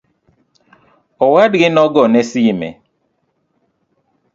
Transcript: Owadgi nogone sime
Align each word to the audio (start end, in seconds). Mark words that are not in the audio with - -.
Owadgi 1.25 1.67
nogone 1.71 2.21
sime 2.31 2.69